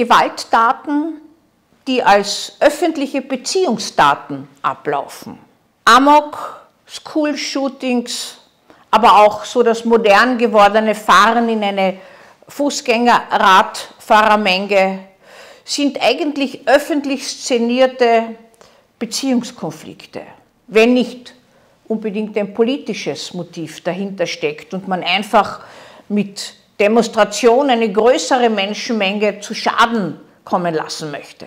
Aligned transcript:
Gewalttaten, 0.00 1.20
die 1.86 2.02
als 2.02 2.56
öffentliche 2.58 3.20
Beziehungsdaten 3.20 4.48
ablaufen. 4.62 5.38
Amok, 5.84 6.62
School-Shootings, 6.88 8.38
aber 8.90 9.18
auch 9.18 9.44
so 9.44 9.62
das 9.62 9.84
modern 9.84 10.38
gewordene 10.38 10.94
Fahren 10.94 11.50
in 11.50 11.62
eine 11.62 11.98
Fußgängerradfahrermenge 12.48 15.00
sind 15.66 16.00
eigentlich 16.00 16.66
öffentlich 16.66 17.28
szenierte 17.28 18.36
Beziehungskonflikte, 18.98 20.22
wenn 20.66 20.94
nicht 20.94 21.34
unbedingt 21.88 22.38
ein 22.38 22.54
politisches 22.54 23.34
Motiv 23.34 23.82
dahinter 23.82 24.26
steckt 24.26 24.72
und 24.72 24.88
man 24.88 25.02
einfach 25.02 25.60
mit 26.08 26.54
Demonstration 26.80 27.68
eine 27.68 27.92
größere 27.92 28.48
Menschenmenge 28.48 29.40
zu 29.40 29.54
Schaden 29.54 30.18
kommen 30.44 30.74
lassen 30.74 31.10
möchte. 31.10 31.46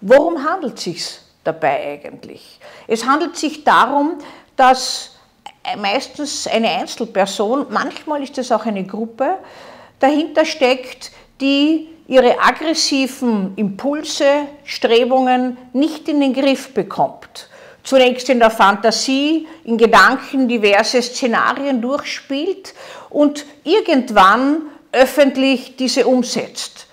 Worum 0.00 0.42
handelt 0.42 0.78
es 0.78 0.84
sich 0.84 1.18
dabei 1.44 2.00
eigentlich? 2.02 2.58
Es 2.88 3.06
handelt 3.06 3.36
sich 3.36 3.64
darum, 3.64 4.18
dass 4.56 5.10
meistens 5.78 6.46
eine 6.46 6.70
Einzelperson, 6.70 7.66
manchmal 7.68 8.22
ist 8.22 8.38
es 8.38 8.50
auch 8.50 8.64
eine 8.64 8.84
Gruppe, 8.84 9.36
dahinter 10.00 10.44
steckt, 10.44 11.12
die 11.40 11.88
ihre 12.06 12.38
aggressiven 12.40 13.52
Impulse, 13.56 14.46
Strebungen 14.64 15.56
nicht 15.72 16.08
in 16.08 16.20
den 16.20 16.32
Griff 16.32 16.72
bekommt. 16.74 17.48
Zunächst 17.84 18.30
in 18.30 18.38
der 18.38 18.50
Fantasie, 18.50 19.46
in 19.64 19.76
Gedanken 19.76 20.48
diverse 20.48 21.02
Szenarien 21.02 21.82
durchspielt 21.82 22.74
und 23.10 23.44
irgendwann 23.62 24.62
öffentlich 24.90 25.76
diese 25.76 26.06
umsetzt. 26.06 26.86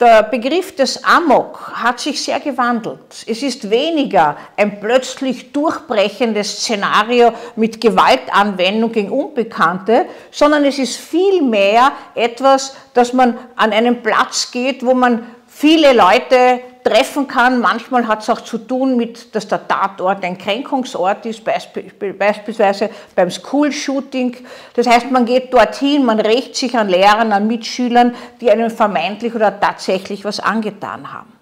Der 0.00 0.24
Begriff 0.24 0.74
des 0.74 1.04
Amok 1.04 1.72
hat 1.74 2.00
sich 2.00 2.22
sehr 2.22 2.40
gewandelt. 2.40 3.24
Es 3.26 3.42
ist 3.42 3.70
weniger 3.70 4.36
ein 4.56 4.80
plötzlich 4.80 5.52
durchbrechendes 5.52 6.62
Szenario 6.62 7.32
mit 7.54 7.80
Gewaltanwendung 7.80 8.90
gegen 8.90 9.10
Unbekannte, 9.10 10.06
sondern 10.32 10.64
es 10.64 10.78
ist 10.80 10.96
vielmehr 10.96 11.92
etwas, 12.16 12.74
dass 12.92 13.12
man 13.12 13.38
an 13.54 13.72
einen 13.72 14.02
Platz 14.02 14.50
geht, 14.50 14.84
wo 14.84 14.94
man 14.94 15.26
viele 15.46 15.92
Leute 15.92 16.60
treffen 16.84 17.26
kann. 17.26 17.60
Manchmal 17.60 18.06
hat 18.06 18.22
es 18.22 18.30
auch 18.30 18.42
zu 18.42 18.58
tun 18.58 18.96
mit, 18.96 19.34
dass 19.34 19.48
der 19.48 19.66
Tatort 19.66 20.22
ein 20.22 20.38
Kränkungsort 20.38 21.26
ist, 21.26 21.42
beispielsweise 21.42 22.90
beim 23.14 23.30
School-Shooting. 23.30 24.36
Das 24.74 24.86
heißt, 24.86 25.10
man 25.10 25.24
geht 25.24 25.52
dorthin, 25.52 26.04
man 26.04 26.20
rächt 26.20 26.54
sich 26.54 26.76
an 26.76 26.88
Lehrern, 26.88 27.32
an 27.32 27.46
Mitschülern, 27.46 28.14
die 28.40 28.50
einem 28.50 28.70
vermeintlich 28.70 29.34
oder 29.34 29.58
tatsächlich 29.58 30.24
was 30.24 30.38
angetan 30.38 31.12
haben. 31.12 31.32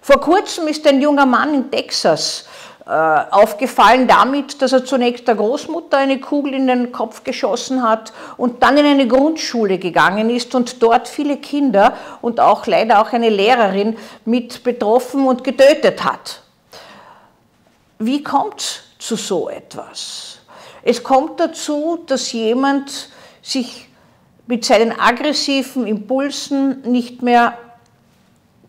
Vor 0.00 0.20
kurzem 0.20 0.66
ist 0.68 0.86
ein 0.86 1.02
junger 1.02 1.26
Mann 1.26 1.52
in 1.52 1.70
Texas 1.70 2.46
aufgefallen 2.88 4.08
damit, 4.08 4.62
dass 4.62 4.72
er 4.72 4.82
zunächst 4.82 5.28
der 5.28 5.34
Großmutter 5.34 5.98
eine 5.98 6.20
Kugel 6.20 6.54
in 6.54 6.66
den 6.66 6.90
Kopf 6.90 7.22
geschossen 7.22 7.82
hat 7.82 8.14
und 8.38 8.62
dann 8.62 8.78
in 8.78 8.86
eine 8.86 9.06
Grundschule 9.06 9.78
gegangen 9.78 10.30
ist 10.30 10.54
und 10.54 10.82
dort 10.82 11.06
viele 11.06 11.36
Kinder 11.36 11.94
und 12.22 12.40
auch 12.40 12.66
leider 12.66 13.02
auch 13.02 13.12
eine 13.12 13.28
Lehrerin 13.28 13.98
mit 14.24 14.64
betroffen 14.64 15.26
und 15.26 15.44
getötet 15.44 16.02
hat. 16.02 16.42
Wie 17.98 18.22
kommt 18.22 18.60
es 18.60 18.80
zu 18.98 19.16
so 19.16 19.50
etwas? 19.50 20.38
Es 20.82 21.02
kommt 21.02 21.40
dazu, 21.40 21.98
dass 22.06 22.32
jemand 22.32 23.10
sich 23.42 23.86
mit 24.46 24.64
seinen 24.64 24.98
aggressiven 24.98 25.86
Impulsen 25.86 26.80
nicht 26.90 27.20
mehr 27.20 27.58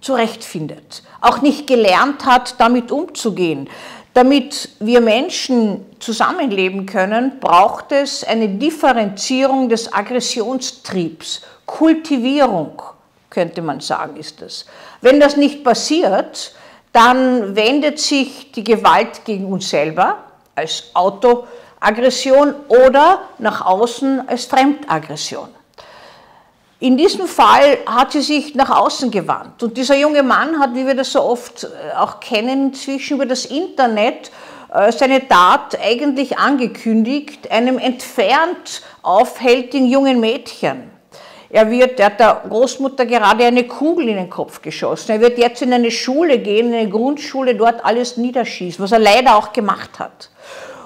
zurechtfindet, 0.02 1.04
auch 1.22 1.42
nicht 1.42 1.68
gelernt 1.68 2.26
hat, 2.26 2.60
damit 2.60 2.92
umzugehen. 2.92 3.70
Damit 4.14 4.70
wir 4.80 5.02
Menschen 5.02 5.86
zusammenleben 6.00 6.86
können, 6.86 7.40
braucht 7.40 7.92
es 7.92 8.24
eine 8.24 8.50
Differenzierung 8.50 9.70
des 9.70 9.94
Aggressionstriebs, 9.94 11.42
Kultivierung, 11.66 12.82
könnte 13.30 13.62
man 13.62 13.80
sagen, 13.80 14.18
ist 14.18 14.42
das. 14.42 14.66
Wenn 15.02 15.20
das 15.20 15.38
nicht 15.38 15.64
passiert, 15.64 16.54
dann 16.92 17.56
wendet 17.56 18.00
sich 18.00 18.52
die 18.52 18.64
Gewalt 18.64 19.24
gegen 19.26 19.46
uns 19.46 19.70
selber 19.70 20.18
als 20.56 20.90
Autoaggression 20.94 22.56
oder 22.68 23.22
nach 23.38 23.64
außen 23.66 24.28
als 24.28 24.46
Fremdaggression. 24.46 25.50
In 26.82 26.96
diesem 26.96 27.28
Fall 27.28 27.80
hat 27.86 28.14
sie 28.14 28.22
sich 28.22 28.56
nach 28.56 28.70
außen 28.70 29.12
gewandt. 29.12 29.62
Und 29.64 29.76
dieser 29.76 29.98
junge 29.98 30.24
Mann 30.24 30.60
hat, 30.60 30.76
wie 30.76 30.88
wir 30.88 30.96
das 30.96 31.12
so 31.12 31.22
oft 31.22 31.66
äh, 31.66 31.98
auch 31.98 32.22
kennen, 32.22 32.68
inzwischen 32.68 33.16
über 33.16 33.26
das 33.26 33.46
Internet 33.46 34.32
äh, 34.74 34.90
seine 34.94 35.28
Tat 35.28 35.78
eigentlich 35.84 36.38
angekündigt, 36.38 37.52
einem 37.52 37.80
entfernt 37.80 38.82
aufhältigen 39.02 39.88
jungen 39.88 40.22
Mädchen. 40.22 40.90
Er 41.50 41.70
wird, 41.70 42.00
er 42.00 42.06
hat 42.06 42.20
der 42.22 42.44
Großmutter 42.48 43.06
gerade 43.06 43.44
eine 43.44 43.66
Kugel 43.66 44.08
in 44.08 44.16
den 44.16 44.30
Kopf 44.30 44.62
geschossen. 44.62 45.12
Er 45.12 45.20
wird 45.20 45.38
jetzt 45.38 45.62
in 45.62 45.74
eine 45.74 45.92
Schule 45.92 46.40
gehen, 46.40 46.68
in 46.68 46.80
eine 46.80 46.90
Grundschule, 46.90 47.56
dort 47.56 47.84
alles 47.84 48.16
niederschießen, 48.16 48.82
was 48.82 48.94
er 48.94 49.00
leider 49.00 49.36
auch 49.36 49.52
gemacht 49.52 50.00
hat. 50.00 50.30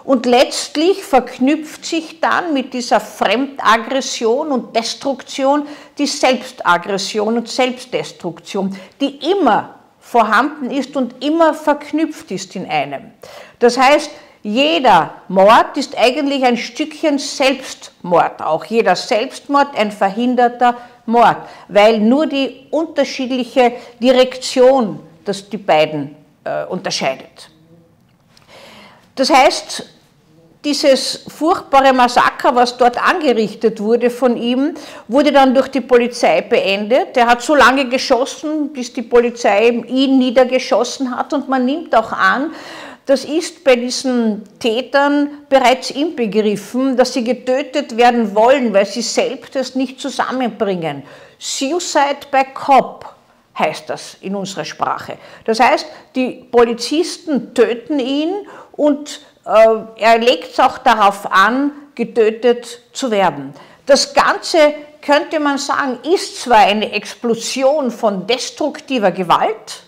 Und 0.04 0.26
letztlich 0.26 1.04
verknüpft 1.04 1.86
sich 1.86 2.20
dann 2.20 2.54
mit 2.54 2.74
dieser 2.74 3.00
Fremdaggression 3.00 4.52
und 4.52 4.76
Destruktion 4.76 5.66
die 5.98 6.08
Selbstaggression 6.08 7.38
und 7.38 7.48
Selbstdestruktion, 7.48 8.78
die 9.00 9.32
immer 9.32 9.76
vorhanden 10.00 10.72
ist 10.72 10.96
und 10.98 11.24
immer 11.24 11.54
verknüpft 11.54 12.32
ist 12.32 12.56
in 12.56 12.70
einem. 12.70 13.12
Das 13.60 13.78
heißt, 13.78 14.12
jeder 14.44 15.22
Mord 15.30 15.78
ist 15.78 15.98
eigentlich 15.98 16.44
ein 16.44 16.58
Stückchen 16.58 17.18
Selbstmord, 17.18 18.42
auch 18.42 18.66
jeder 18.66 18.98
Selbstmord 18.98 19.76
ein 19.78 19.90
verhinderter 19.90 20.76
Mord, 21.06 21.38
weil 21.70 22.00
nur 22.00 22.28
die 22.28 22.68
unterschiedliche 22.70 23.72
Direktion 24.02 25.00
das 25.24 25.50
die 25.50 25.58
beiden 25.58 26.16
äh, 26.44 26.66
unterscheidet. 26.66 27.50
Das 29.16 29.30
heißt, 29.30 29.86
dieses 30.64 31.26
furchtbare 31.28 31.94
Massaker, 31.94 32.56
was 32.56 32.78
dort 32.78 32.98
angerichtet 32.98 33.80
wurde 33.80 34.10
von 34.10 34.38
ihm, 34.38 34.76
wurde 35.08 35.32
dann 35.32 35.54
durch 35.54 35.68
die 35.68 35.82
Polizei 35.82 36.42
beendet. 36.42 37.18
Er 37.18 37.28
hat 37.28 37.42
so 37.42 37.56
lange 37.56 37.90
geschossen, 37.90 38.72
bis 38.72 38.94
die 38.94 39.02
Polizei 39.02 39.70
ihn 39.70 40.18
niedergeschossen 40.18 41.16
hat 41.16 41.34
und 41.34 41.50
man 41.50 41.66
nimmt 41.66 41.94
auch 41.96 42.12
an, 42.14 42.52
das 43.06 43.26
ist 43.26 43.66
bei 43.66 43.76
diesen 43.76 44.44
Tätern 44.60 45.30
bereits 45.50 45.92
inbegriffen, 45.92 46.96
dass 46.96 47.12
sie 47.12 47.26
getötet 47.26 47.98
werden 47.98 48.34
wollen, 48.34 48.74
weil 48.74 48.86
sie 48.86 49.02
selbst 49.02 49.58
es 49.58 49.76
nicht 49.76 50.00
zusammenbringen. 50.00 51.04
Suicide 51.38 52.28
by 52.32 52.46
Cop 52.54 53.14
heißt 53.60 53.90
das 53.90 54.16
in 54.22 54.36
unserer 54.36 54.64
Sprache. 54.64 55.18
Das 55.44 55.60
heißt, 55.60 55.86
die 56.16 56.46
Polizisten 56.50 57.54
töten 57.54 58.00
ihn 58.00 58.48
und 58.72 59.20
er 59.46 60.18
legt 60.20 60.54
es 60.54 60.60
auch 60.60 60.78
darauf 60.78 61.32
an, 61.32 61.72
getötet 61.96 62.80
zu 62.94 63.12
werden. 63.12 63.54
Das 63.86 64.14
Ganze, 64.14 64.74
könnte 65.02 65.40
man 65.40 65.58
sagen, 65.58 66.00
ist 66.14 66.42
zwar 66.42 66.60
eine 66.60 66.92
Explosion 66.94 67.92
von 67.92 68.26
destruktiver 68.26 69.12
Gewalt, 69.12 69.84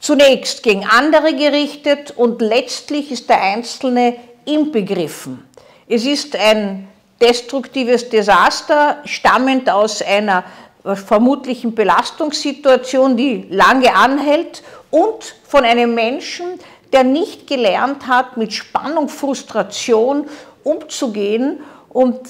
zunächst 0.00 0.62
gegen 0.62 0.84
andere 0.84 1.34
gerichtet 1.34 2.12
und 2.16 2.42
letztlich 2.42 3.12
ist 3.12 3.28
der 3.28 3.40
Einzelne 3.40 4.16
inbegriffen. 4.44 5.46
Es 5.88 6.04
ist 6.04 6.34
ein 6.34 6.88
destruktives 7.20 8.08
Desaster, 8.08 8.98
stammend 9.04 9.70
aus 9.70 10.02
einer 10.02 10.44
vermutlichen 10.82 11.74
Belastungssituation, 11.74 13.16
die 13.16 13.46
lange 13.50 13.94
anhält 13.94 14.62
und 14.90 15.36
von 15.46 15.64
einem 15.64 15.94
Menschen, 15.94 16.58
der 16.92 17.04
nicht 17.04 17.46
gelernt 17.46 18.06
hat, 18.06 18.36
mit 18.36 18.52
Spannung, 18.52 19.08
Frustration 19.08 20.28
umzugehen 20.64 21.60
und 21.88 22.20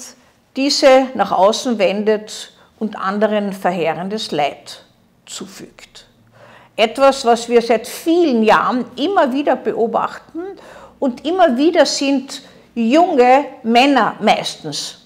diese 0.55 1.07
nach 1.13 1.31
außen 1.31 1.77
wendet 1.79 2.53
und 2.79 2.95
anderen 2.95 3.53
verheerendes 3.53 4.31
Leid 4.31 4.83
zufügt. 5.25 6.05
Etwas, 6.75 7.25
was 7.25 7.47
wir 7.49 7.61
seit 7.61 7.87
vielen 7.87 8.43
Jahren 8.43 8.85
immer 8.95 9.31
wieder 9.31 9.55
beobachten 9.55 10.41
und 10.99 11.25
immer 11.25 11.57
wieder 11.57 11.85
sind 11.85 12.41
junge 12.73 13.45
Männer 13.63 14.15
meistens 14.19 15.00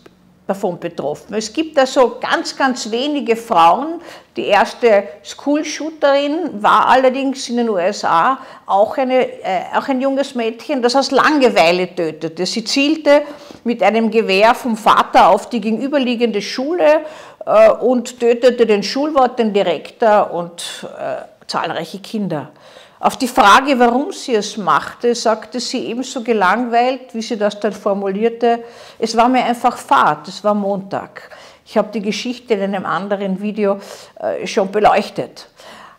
davon 0.47 0.79
betroffen. 0.79 1.33
Es 1.33 1.51
gibt 1.51 1.77
also 1.77 2.17
ganz, 2.19 2.55
ganz 2.55 2.91
wenige 2.91 3.35
Frauen. 3.35 3.99
Die 4.35 4.45
erste 4.45 5.05
School-Shooterin 5.23 6.61
war 6.61 6.87
allerdings 6.87 7.49
in 7.49 7.57
den 7.57 7.69
USA 7.69 8.37
auch, 8.65 8.97
eine, 8.97 9.25
äh, 9.41 9.63
auch 9.75 9.87
ein 9.87 10.01
junges 10.01 10.35
Mädchen, 10.35 10.81
das 10.81 10.95
aus 10.95 11.11
Langeweile 11.11 11.93
tötete. 11.95 12.45
Sie 12.45 12.63
zielte 12.63 13.23
mit 13.63 13.81
einem 13.81 14.11
Gewehr 14.11 14.53
vom 14.53 14.77
Vater 14.77 15.29
auf 15.29 15.49
die 15.49 15.61
gegenüberliegende 15.61 16.41
Schule 16.41 17.05
äh, 17.45 17.71
und 17.71 18.19
tötete 18.19 18.67
den 18.67 18.83
Schulwart, 18.83 19.39
den 19.39 19.51
Direktor 19.51 20.31
und 20.31 20.85
äh, 20.99 21.23
zahlreiche 21.47 21.99
Kinder. 21.99 22.51
Auf 23.05 23.17
die 23.17 23.27
Frage, 23.27 23.77
warum 23.77 24.11
sie 24.11 24.33
es 24.33 24.57
machte, 24.57 25.13
sagte 25.13 25.59
sie 25.59 25.89
ebenso 25.89 26.23
gelangweilt, 26.23 27.13
wie 27.13 27.21
sie 27.21 27.37
das 27.37 27.59
dann 27.59 27.71
formulierte, 27.71 28.63
es 28.97 29.15
war 29.15 29.29
mir 29.29 29.45
einfach 29.45 29.77
Fahrt, 29.77 30.27
es 30.27 30.43
war 30.43 30.55
Montag. 30.55 31.29
Ich 31.67 31.77
habe 31.77 31.89
die 31.93 32.01
Geschichte 32.01 32.55
in 32.55 32.63
einem 32.63 32.83
anderen 32.83 33.39
Video 33.39 33.79
äh, 34.19 34.47
schon 34.47 34.71
beleuchtet. 34.71 35.47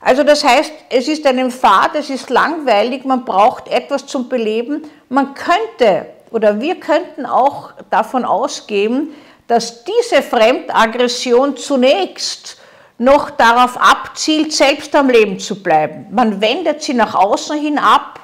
Also 0.00 0.24
das 0.24 0.42
heißt, 0.42 0.72
es 0.90 1.06
ist 1.06 1.24
einem 1.28 1.52
Fahrt, 1.52 1.94
es 1.94 2.10
ist 2.10 2.28
langweilig, 2.28 3.04
man 3.04 3.24
braucht 3.24 3.68
etwas 3.68 4.04
zum 4.06 4.28
Beleben. 4.28 4.82
Man 5.08 5.32
könnte 5.34 6.06
oder 6.32 6.60
wir 6.60 6.80
könnten 6.80 7.24
auch 7.24 7.70
davon 7.88 8.24
ausgehen, 8.24 9.14
dass 9.46 9.84
diese 9.84 10.22
Fremdaggression 10.22 11.56
zunächst 11.56 12.58
noch 12.98 13.30
darauf 13.30 13.76
abzielt, 13.76 14.52
selbst 14.52 14.94
am 14.94 15.10
Leben 15.10 15.38
zu 15.38 15.62
bleiben. 15.62 16.06
Man 16.10 16.40
wendet 16.40 16.82
sie 16.82 16.94
nach 16.94 17.14
außen 17.14 17.58
hin 17.58 17.78
ab 17.78 18.20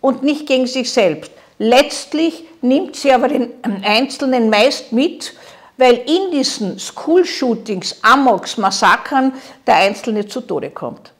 und 0.00 0.22
nicht 0.22 0.46
gegen 0.46 0.66
sich 0.66 0.92
selbst. 0.92 1.30
Letztlich 1.58 2.44
nimmt 2.62 2.96
sie 2.96 3.12
aber 3.12 3.28
den 3.28 3.50
Einzelnen 3.84 4.48
meist 4.48 4.92
mit, 4.92 5.34
weil 5.76 5.94
in 5.94 6.30
diesen 6.30 6.78
School-Shootings, 6.78 7.96
Amoks, 8.02 8.56
Massakern 8.56 9.32
der 9.66 9.76
Einzelne 9.76 10.26
zu 10.26 10.40
Tode 10.40 10.70
kommt. 10.70 11.12